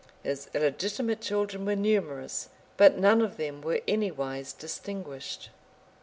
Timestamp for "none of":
2.97-3.37